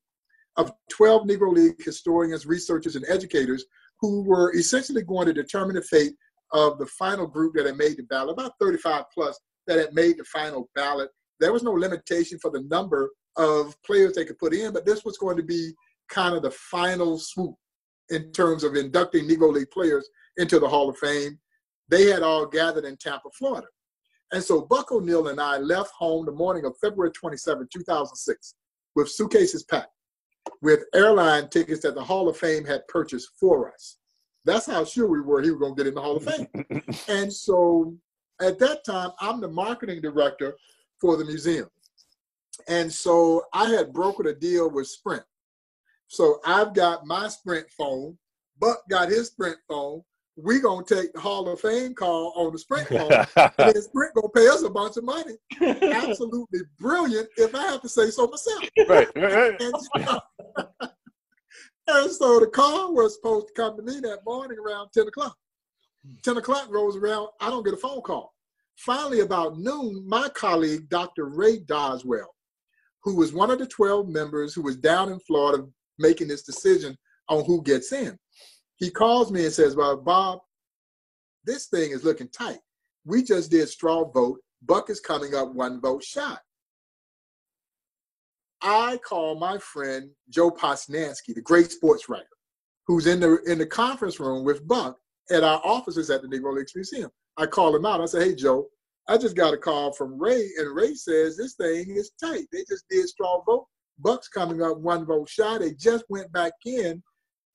[0.56, 3.64] of 12 Negro League historians, researchers, and educators
[4.00, 6.14] who were essentially going to determine the fate
[6.52, 10.18] of the final group that had made the ballot, about 35 plus that had made
[10.18, 11.10] the final ballot.
[11.40, 15.04] There was no limitation for the number of players they could put in, but this
[15.04, 15.72] was going to be
[16.08, 17.54] kind of the final swoop
[18.10, 21.38] in terms of inducting Negro League players into the Hall of Fame.
[21.88, 23.66] They had all gathered in Tampa, Florida.
[24.34, 28.54] And so Buck O'Neil and I left home the morning of February 27, 2006,
[28.96, 29.92] with suitcases packed,
[30.60, 33.98] with airline tickets that the Hall of Fame had purchased for us.
[34.44, 36.48] That's how sure we were he was going to get in the Hall of Fame.
[37.08, 37.96] and so
[38.40, 40.56] at that time, I'm the marketing director
[41.00, 41.68] for the museum.
[42.66, 45.22] And so I had brokered a deal with Sprint.
[46.08, 48.18] So I've got my Sprint phone,
[48.58, 50.02] Buck got his Sprint phone.
[50.36, 54.14] We gonna take the Hall of Fame call on the Sprint phone, and then Sprint
[54.14, 55.34] gonna pay us a bunch of money.
[55.60, 58.64] Absolutely brilliant, if I have to say so myself.
[58.88, 60.16] right, right, And so,
[61.86, 65.36] and so the call was supposed to come to me that morning around 10 o'clock.
[66.22, 68.34] 10 o'clock rolls around, I don't get a phone call.
[68.76, 71.26] Finally, about noon, my colleague, Dr.
[71.26, 72.26] Ray Doswell,
[73.02, 75.64] who was one of the 12 members who was down in Florida
[75.98, 76.96] making this decision
[77.28, 78.18] on who gets in,
[78.76, 80.40] he calls me and says, Well, Bob,
[81.44, 82.58] this thing is looking tight.
[83.04, 84.40] We just did straw vote.
[84.62, 86.40] Buck is coming up one vote shot.
[88.62, 92.24] I call my friend Joe Posnanski, the great sports writer,
[92.86, 94.96] who's in the in the conference room with Buck
[95.30, 97.10] at our offices at the Negro Leagues Museum.
[97.36, 98.00] I call him out.
[98.00, 98.68] I say, "Hey, Joe,
[99.06, 102.46] I just got a call from Ray, and Ray says this thing is tight.
[102.52, 103.66] They just did straw vote.
[103.98, 105.58] Buck's coming up one vote shy.
[105.58, 107.02] They just went back in.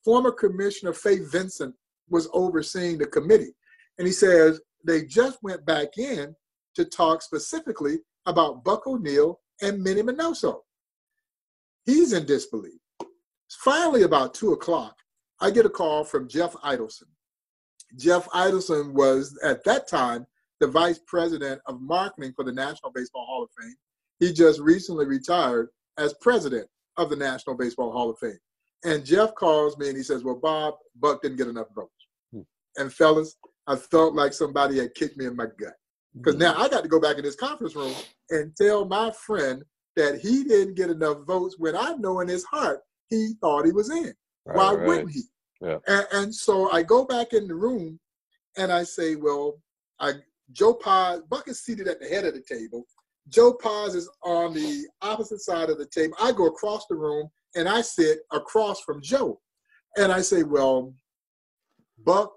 [0.04, 1.76] Former Commissioner Fay Vincent
[2.10, 3.54] was overseeing the committee,
[3.98, 6.36] and he says they just went back in
[6.76, 10.62] to talk specifically about Buck O'Neil and Minnie Minoso.
[11.86, 12.80] He's in disbelief.
[13.50, 14.96] Finally, about two o'clock,
[15.42, 17.08] I get a call from Jeff Idelson.
[17.98, 20.26] Jeff Idelson was at that time
[20.60, 23.76] the vice president of marketing for the National Baseball Hall of Fame.
[24.20, 28.38] He just recently retired as president of the National Baseball Hall of Fame.
[28.86, 32.08] And Jeff calls me and he says, Well, Bob, Buck didn't get enough votes.
[32.34, 32.42] Hmm.
[32.78, 33.36] And fellas,
[33.68, 35.74] I felt like somebody had kicked me in my gut.
[36.16, 37.94] Because now I got to go back in this conference room
[38.32, 39.64] and tell my friend
[39.96, 43.72] that he didn't get enough votes when I know in his heart he thought he
[43.72, 44.14] was in.
[44.46, 44.88] right, Why right.
[44.88, 45.24] wouldn't he?
[45.62, 45.78] Yeah.
[45.88, 48.00] And, and so I go back in the room
[48.58, 49.62] and I say, well,
[50.00, 50.14] I
[50.52, 52.86] Joe Poz, Buck is seated at the head of the table.
[53.28, 56.16] Joe Poz is on the opposite side of the table.
[56.20, 59.40] I go across the room and I sit across from Joe.
[59.98, 60.94] And I say, well,
[62.06, 62.32] Buck,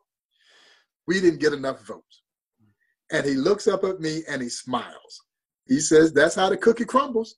[1.07, 2.23] we didn't get enough votes.
[3.13, 5.23] And he looks up at me and he smiles.
[5.67, 7.37] He says, that's how the cookie crumbles.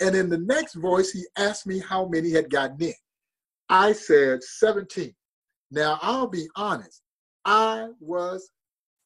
[0.00, 2.94] And in the next voice, he asked me how many had gotten in.
[3.68, 5.14] I said 17.
[5.70, 7.02] Now, I'll be honest,
[7.44, 8.50] I was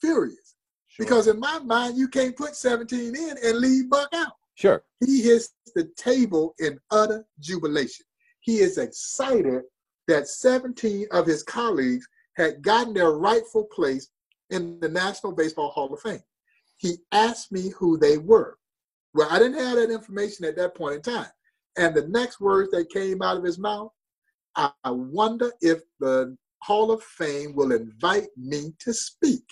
[0.01, 0.57] furious
[0.99, 4.33] because in my mind, you can't put 17 in and leave Buck out.
[4.57, 4.83] Sure.
[5.05, 8.06] He hits the table in utter jubilation.
[8.47, 9.63] He is excited
[10.07, 12.07] that 17 of his colleagues
[12.37, 14.09] had gotten their rightful place
[14.51, 16.23] in the National Baseball Hall of Fame.
[16.77, 18.57] He asked me who they were.
[19.15, 21.31] Well, I didn't have that information at that point in time.
[21.77, 23.91] And the next words that came out of his mouth,
[24.55, 29.45] I wonder if the Hall of Fame will invite me to speak.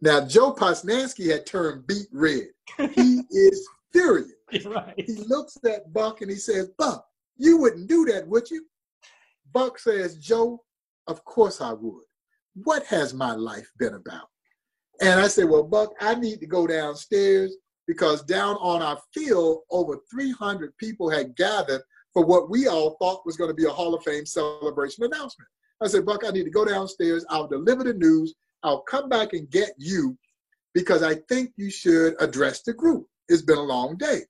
[0.00, 2.48] Now, Joe Posnanski had turned beet red.
[2.92, 4.32] He is furious.
[4.64, 4.94] right.
[4.96, 7.06] He looks at Buck and he says, Buck,
[7.40, 8.66] you wouldn't do that, would you?
[9.52, 10.62] Buck says, Joe,
[11.06, 12.04] of course I would.
[12.54, 14.28] What has my life been about?
[15.00, 19.62] And I said, Well, Buck, I need to go downstairs because down on our field,
[19.70, 21.80] over 300 people had gathered
[22.12, 25.48] for what we all thought was going to be a Hall of Fame celebration announcement.
[25.82, 27.24] I said, Buck, I need to go downstairs.
[27.30, 28.34] I'll deliver the news.
[28.62, 30.18] I'll come back and get you
[30.74, 33.06] because I think you should address the group.
[33.28, 34.20] It's been a long day.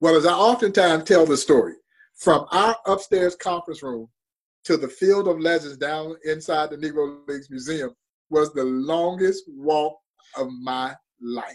[0.00, 1.74] Well, as I oftentimes tell the story,
[2.14, 4.08] from our upstairs conference room
[4.64, 7.90] to the Field of Legends down inside the Negro Leagues Museum
[8.30, 9.98] was the longest walk
[10.36, 11.46] of my life.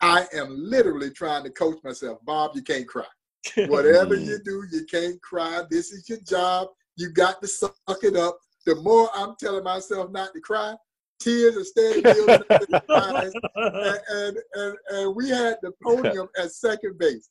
[0.00, 2.18] I am literally trying to coach myself.
[2.24, 3.04] Bob, you can't cry.
[3.66, 5.62] Whatever you do, you can't cry.
[5.70, 6.68] This is your job.
[6.96, 8.38] You got to suck it up.
[8.64, 10.74] The more I'm telling myself not to cry,
[11.20, 16.98] tears are standing in eyes, and, and, and, and we had the podium at second
[16.98, 17.28] base.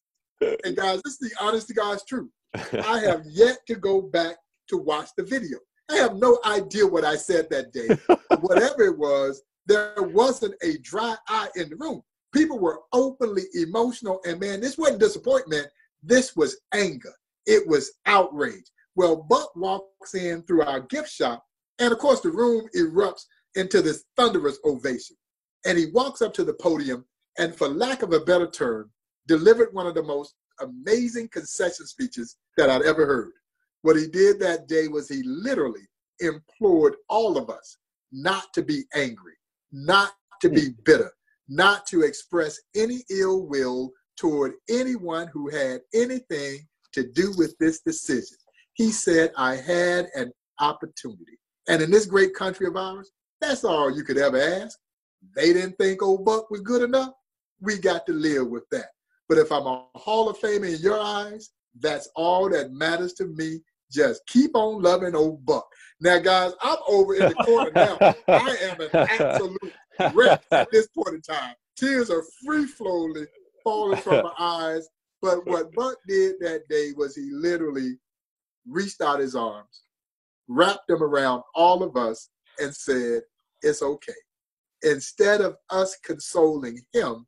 [0.64, 2.30] And guys, this is the honest to God's truth.
[2.56, 4.36] I have yet to go back
[4.70, 5.58] to watch the video.
[5.90, 7.98] I have no idea what I said that day.
[8.40, 12.02] Whatever it was, there wasn't a dry eye in the room.
[12.34, 15.68] People were openly emotional, and man, this wasn't disappointment.
[16.02, 17.14] This was anger.
[17.46, 18.66] It was outrage.
[18.96, 21.44] Well, Buck walks in through our gift shop,
[21.80, 23.24] and of course, the room erupts
[23.56, 25.16] into this thunderous ovation.
[25.66, 27.06] And he walks up to the podium,
[27.38, 28.92] and for lack of a better term,
[29.28, 33.32] delivered one of the most amazing concession speeches that I'd ever heard.
[33.82, 35.88] What he did that day was he literally
[36.20, 37.78] implored all of us
[38.12, 39.34] not to be angry,
[39.72, 40.82] not to be hmm.
[40.86, 41.12] bitter,
[41.50, 46.60] not to express any ill will toward anyone who had anything
[46.94, 48.38] to do with this decision.
[48.74, 51.40] He said, I had an opportunity.
[51.68, 54.78] And in this great country of ours, that's all you could ever ask.
[55.36, 57.14] They didn't think old Buck was good enough.
[57.62, 58.90] We got to live with that.
[59.30, 63.26] But if I'm a Hall of Fame in your eyes, that's all that matters to
[63.26, 63.62] me.
[63.92, 65.66] Just keep on loving old Buck.
[66.02, 67.98] Now, guys, I'm over in the corner now.
[68.28, 69.74] I am an absolute
[70.14, 71.56] wreck at this point in time.
[71.78, 73.26] Tears are free flowing,
[73.64, 74.88] falling from my eyes.
[75.22, 77.98] But what Buck did that day was he literally
[78.68, 79.84] reached out his arms,
[80.48, 83.22] wrapped them around all of us, and said,
[83.62, 84.14] It's okay.
[84.82, 87.26] Instead of us consoling him,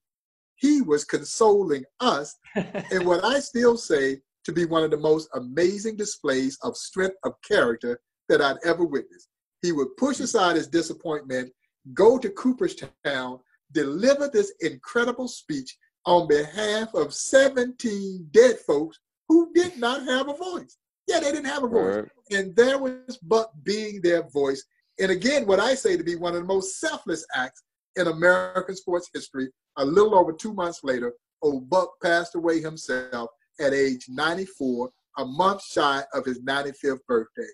[0.66, 2.36] he was consoling us.
[2.56, 7.18] and what I still say to be one of the most amazing displays of strength
[7.24, 8.00] of character
[8.30, 9.28] that I'd ever witnessed.
[9.62, 11.52] He would push aside his disappointment,
[11.94, 13.40] go to Cooperstown,
[13.72, 15.76] deliver this incredible speech
[16.06, 20.78] on behalf of 17 dead folks who did not have a voice.
[21.08, 21.96] Yeah, they didn't have a voice.
[21.96, 22.40] Right.
[22.40, 24.64] And there was Buck being their voice.
[25.00, 27.64] And again, what I say to be one of the most selfless acts
[27.96, 33.30] in American sports history, a little over two months later, old Buck passed away himself
[33.60, 37.48] at age 94, a month shy of his 95th birthday.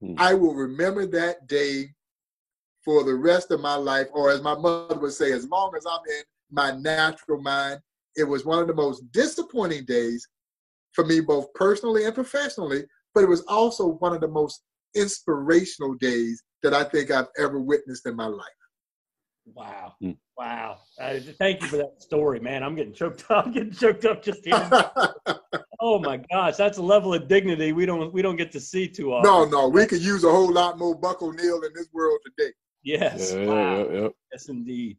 [0.00, 0.14] Hmm.
[0.16, 1.92] I will remember that day
[2.84, 5.84] for the rest of my life, or as my mother would say, as long as
[5.86, 7.80] I'm in my natural mind.
[8.16, 10.26] It was one of the most disappointing days
[10.92, 14.62] for me, both personally and professionally, but it was also one of the most
[14.94, 18.46] inspirational days that I think I've ever witnessed in my life.
[19.46, 19.94] Wow.
[20.02, 20.16] Mm.
[20.36, 20.78] Wow.
[21.00, 22.62] Uh, thank you for that story, man.
[22.62, 23.46] I'm getting choked up.
[23.46, 24.70] I'm getting choked up just hearing
[25.82, 28.86] Oh my gosh, that's a level of dignity we don't we don't get to see
[28.86, 29.30] too often.
[29.30, 32.52] No, no, we could use a whole lot more Buck O'Neil in this world today.
[32.82, 33.32] Yes.
[33.32, 33.78] Yeah, wow.
[33.78, 34.98] yeah, yeah, yes, indeed.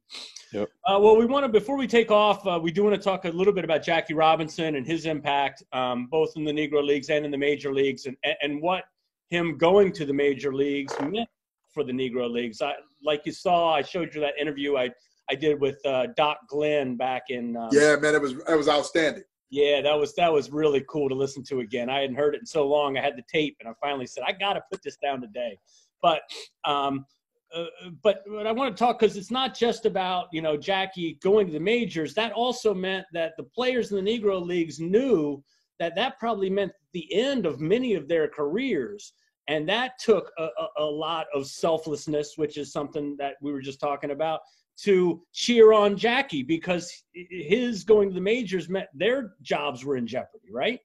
[0.54, 0.70] Yep.
[0.88, 3.26] Uh, well, we want to before we take off, uh, we do want to talk
[3.26, 7.10] a little bit about Jackie Robinson and his impact, um, both in the Negro leagues
[7.10, 8.84] and in the major leagues, and and what
[9.30, 11.30] him going to the major leagues meant
[11.74, 12.62] for the Negro leagues.
[12.62, 14.90] I, like you saw, I showed you that interview I
[15.30, 17.56] I did with uh, Doc Glenn back in.
[17.56, 19.24] Um, yeah, man, it was it was outstanding.
[19.50, 21.90] Yeah, that was that was really cool to listen to again.
[21.90, 22.98] I hadn't heard it in so long.
[22.98, 25.58] I had the tape, and I finally said I got to put this down today.
[26.02, 26.22] But
[26.66, 27.06] um,
[27.54, 27.66] uh,
[28.02, 31.48] but, but I want to talk because it's not just about you know Jackie going
[31.48, 32.14] to the majors.
[32.14, 35.44] That also meant that the players in the Negro leagues knew
[35.80, 39.14] that that probably meant the end of many of their careers,
[39.52, 43.62] and that took a, a, a lot of selflessness, which is something that we were
[43.62, 44.40] just talking about,
[44.84, 50.08] to cheer on Jackie because his going to the majors meant their jobs were in
[50.08, 50.80] jeopardy, right?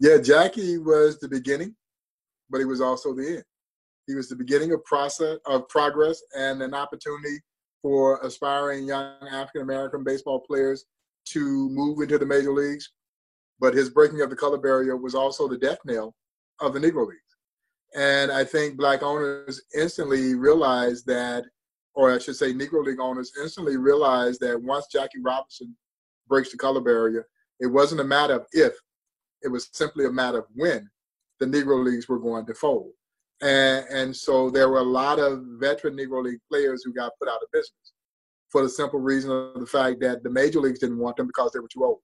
[0.00, 1.76] Yeah, Jackie was the beginning,
[2.48, 3.44] but he was also the end.
[4.06, 7.38] He was the beginning of process of progress and an opportunity
[7.82, 10.86] for aspiring young African American baseball players
[11.26, 12.90] to move into the major leagues.
[13.60, 16.14] But his breaking of the color barrier was also the death knell
[16.60, 17.29] of the Negro Leagues.
[17.94, 21.44] And I think black owners instantly realized that,
[21.94, 25.76] or I should say, Negro League owners instantly realized that once Jackie Robinson
[26.28, 27.26] breaks the color barrier,
[27.58, 28.74] it wasn't a matter of if,
[29.42, 30.88] it was simply a matter of when
[31.40, 32.92] the Negro Leagues were going to fold.
[33.42, 37.28] And, and so there were a lot of veteran Negro League players who got put
[37.28, 37.92] out of business
[38.50, 41.52] for the simple reason of the fact that the major leagues didn't want them because
[41.52, 42.00] they were too old.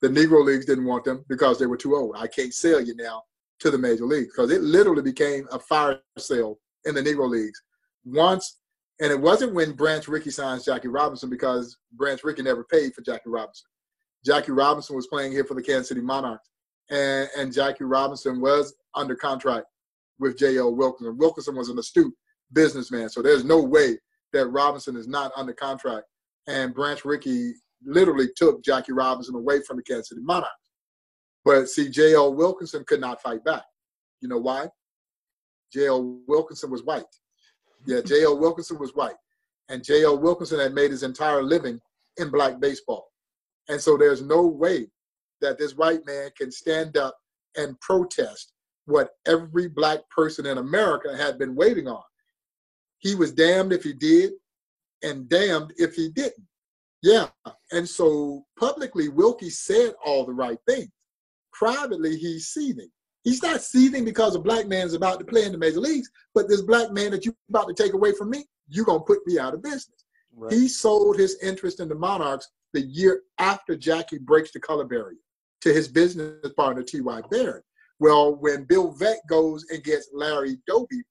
[0.00, 2.14] The Negro leagues didn't want them because they were too old.
[2.16, 3.22] I can't sell you now
[3.62, 7.62] to the major leagues because it literally became a fire sale in the Negro leagues.
[8.04, 8.58] Once,
[9.00, 13.02] and it wasn't when Branch Rickey signs Jackie Robinson because Branch Rickey never paid for
[13.02, 13.66] Jackie Robinson.
[14.26, 16.50] Jackie Robinson was playing here for the Kansas City Monarchs,
[16.90, 19.66] and, and Jackie Robinson was under contract
[20.18, 20.74] with J.L.
[20.74, 21.16] Wilkinson.
[21.16, 22.14] Wilkinson was an astute
[22.52, 23.96] businessman, so there's no way
[24.32, 26.06] that Robinson is not under contract.
[26.48, 27.54] And Branch Rickey
[27.84, 30.50] literally took Jackie Robinson away from the Kansas City Monarchs.
[31.44, 32.34] But see, J.L.
[32.34, 33.64] Wilkinson could not fight back.
[34.20, 34.68] You know why?
[35.72, 36.20] J.L.
[36.28, 37.04] Wilkinson was white.
[37.86, 38.38] Yeah, J.L.
[38.38, 39.16] Wilkinson was white.
[39.68, 40.18] And J.L.
[40.18, 41.80] Wilkinson had made his entire living
[42.18, 43.08] in black baseball.
[43.68, 44.88] And so there's no way
[45.40, 47.16] that this white man can stand up
[47.56, 48.52] and protest
[48.86, 52.02] what every black person in America had been waiting on.
[52.98, 54.32] He was damned if he did,
[55.02, 56.46] and damned if he didn't.
[57.02, 57.28] Yeah.
[57.72, 60.90] And so publicly, Wilkie said all the right things.
[61.52, 62.88] Privately, he's seething.
[63.24, 66.10] He's not seething because a black man is about to play in the major leagues,
[66.34, 69.04] but this black man that you're about to take away from me, you're going to
[69.04, 70.04] put me out of business.
[70.34, 70.52] Right.
[70.52, 75.18] He sold his interest in the Monarchs the year after Jackie breaks the color barrier
[75.60, 77.20] to his business partner, T.Y.
[77.30, 77.62] Baird.
[78.00, 81.02] Well, when Bill Veeck goes and gets Larry Doby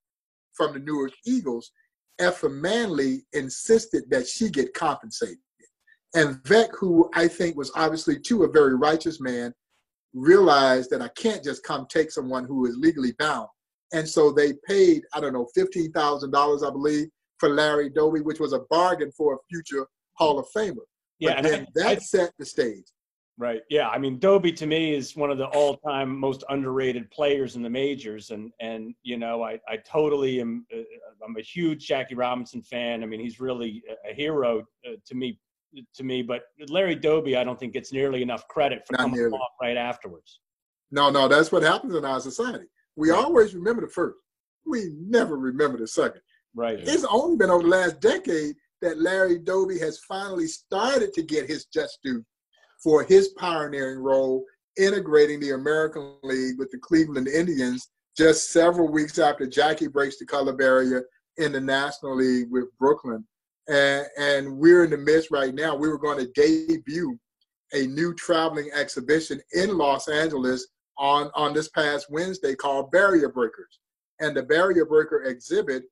[0.54, 1.72] from the Newark Eagles,
[2.20, 5.38] Effa Manley insisted that she get compensated.
[6.14, 9.54] And Veeck, who I think was obviously too a very righteous man,
[10.14, 13.48] realized that I can't just come take someone who is legally bound.
[13.94, 17.08] And so they paid, I don't know, $15,000, I believe,
[17.40, 20.78] for Larry Doby, which was a bargain for a future Hall of Famer.
[21.20, 22.86] Yeah, but and that I, set the stage.
[23.38, 23.62] Right.
[23.70, 23.90] Yeah.
[23.90, 27.70] I mean, Doby to me is one of the all-time most underrated players in the
[27.70, 30.66] majors, and and you know, I I totally am.
[30.74, 30.82] Uh,
[31.26, 33.04] I'm a huge Jackie Robinson fan.
[33.04, 35.40] I mean, he's really a hero uh, to me.
[35.96, 39.16] To me, but Larry Doby, I don't think gets nearly enough credit for Not coming
[39.16, 39.34] nearly.
[39.34, 40.40] off right afterwards.
[40.92, 42.66] No, no, that's what happens in our society.
[42.98, 43.24] We right.
[43.24, 44.18] always remember the first.
[44.66, 46.22] We never remember the second.
[46.54, 46.80] Right.
[46.80, 51.48] It's only been over the last decade that Larry Doby has finally started to get
[51.48, 52.24] his just due
[52.84, 54.44] for his pioneering role
[54.78, 60.26] integrating the American League with the Cleveland Indians just several weeks after Jackie breaks the
[60.26, 61.06] color barrier
[61.38, 63.26] in the National League with Brooklyn.
[63.68, 65.76] And, and we're in the midst right now.
[65.76, 67.18] We were going to debut
[67.74, 73.80] a new traveling exhibition in Los Angeles on, on this past Wednesday called Barrier Breakers.
[74.20, 75.84] And the Barrier Breaker exhibit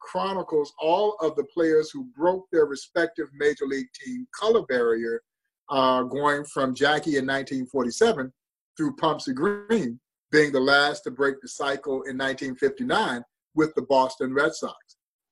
[0.00, 5.20] chronicles all of the players who broke their respective major league team color barrier,
[5.70, 8.32] uh, going from Jackie in 1947
[8.76, 9.98] through Pumpsie Green,
[10.30, 13.22] being the last to break the cycle in 1959
[13.54, 14.76] with the Boston Red Sox,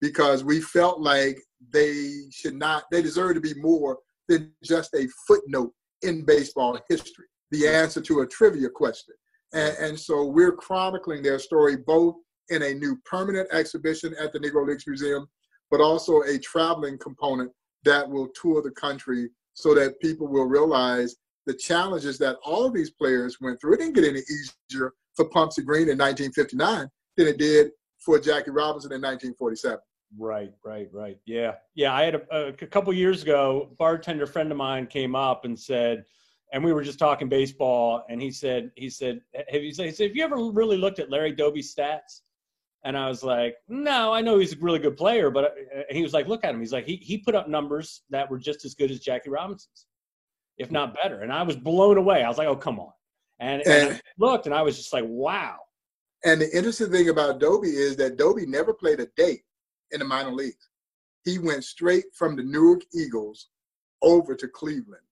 [0.01, 1.39] because we felt like
[1.73, 3.99] they should not, they deserve to be more
[4.29, 9.15] than just a footnote in baseball history, the answer to a trivia question.
[9.53, 12.17] And, and so we're chronicling their story both
[12.51, 15.27] in a new permanent exhibition at the Negro Leagues Museum,
[15.71, 17.51] but also a traveling component
[17.85, 22.75] that will tour the country so that people will realize the challenges that all of
[22.75, 23.75] these players went through.
[23.75, 28.51] It didn't get any easier for Pumpsie Green in 1959 than it did for Jackie
[28.51, 29.79] Robinson in 1947.
[30.19, 31.19] Right, right, right.
[31.27, 31.95] Yeah, yeah.
[31.95, 36.05] I had a, a couple years ago, bartender friend of mine came up and said,
[36.53, 40.09] and we were just talking baseball, and he said, he said, have you, he said,
[40.09, 42.21] have you ever really looked at Larry Doby's stats?
[42.85, 46.03] And I was like, no, I know he's a really good player, but uh, he
[46.03, 46.61] was like, look at him.
[46.61, 49.87] He's like, he, he put up numbers that were just as good as Jackie Robinson's,
[50.59, 51.23] if not better.
[51.23, 52.23] And I was blown away.
[52.23, 52.93] I was like, oh, come on.
[53.41, 55.57] And, and, and I looked and I was just like, wow.
[56.25, 59.43] And the interesting thing about Doby is that Doby never played a day
[59.93, 60.69] in the minor leagues.
[61.25, 63.49] He went straight from the Newark Eagles
[64.03, 65.03] over to Cleveland.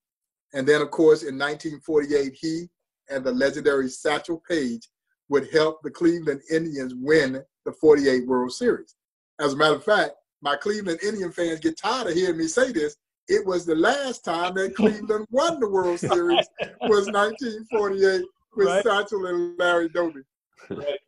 [0.55, 2.69] And then, of course, in 1948, he
[3.09, 4.89] and the legendary Satchel Paige
[5.29, 8.95] would help the Cleveland Indians win the 48 World Series.
[9.41, 10.13] As a matter of fact,
[10.43, 12.97] my Cleveland Indian fans get tired of hearing me say this.
[13.29, 16.47] It was the last time that Cleveland won the World Series
[16.83, 18.23] was 1948
[18.57, 18.85] with right.
[18.85, 20.21] Satchel and Larry Doby.
[20.69, 20.99] Right.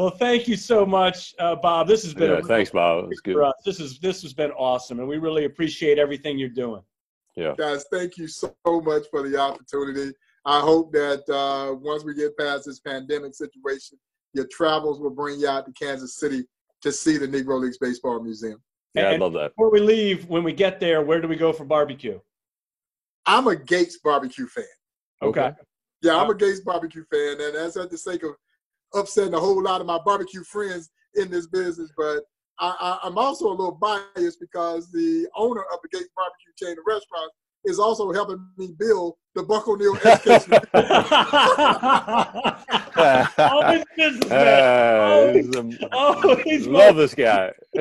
[0.00, 1.86] Well, thank you so much, uh, Bob.
[1.86, 3.08] This has been yeah, thanks, Bob.
[3.10, 3.36] It's good.
[3.66, 6.80] This is this has been awesome, and we really appreciate everything you're doing.
[7.36, 10.14] Yeah, guys, thank you so much for the opportunity.
[10.46, 13.98] I hope that uh, once we get past this pandemic situation,
[14.32, 16.44] your travels will bring you out to Kansas City
[16.80, 18.62] to see the Negro Leagues Baseball Museum.
[18.94, 19.50] Yeah, and I love that.
[19.50, 22.18] Before we leave, when we get there, where do we go for barbecue?
[23.26, 24.64] I'm a Gates barbecue fan.
[25.20, 25.52] Okay.
[26.00, 28.30] Yeah, I'm a Gates barbecue fan, and that's at the sake of
[28.94, 31.90] upsetting a whole lot of my barbecue friends in this business.
[31.96, 32.22] But
[32.58, 36.84] I, am also a little biased because the owner of the Gates barbecue chain of
[36.86, 37.34] restaurants
[37.64, 40.52] is also helping me build the Buck O'Neil education.
[43.38, 45.78] oh, businessman.
[45.82, 47.52] Uh, oh, he's love this guy.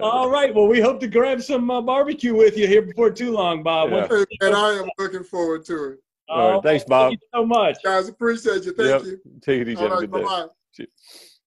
[0.00, 0.54] All right.
[0.54, 3.90] Well, we hope to grab some uh, barbecue with you here before too long, Bob.
[3.90, 4.24] Yeah.
[4.40, 5.98] And I am looking forward to it.
[6.32, 6.56] All right.
[6.56, 7.10] Oh, thanks, Bob.
[7.10, 7.76] Thank you so much.
[7.84, 8.72] Guys, appreciate you.
[8.72, 9.04] Thank yep.
[9.04, 9.20] you.
[9.42, 9.76] Take it easy.
[9.76, 10.46] All right, bye-bye.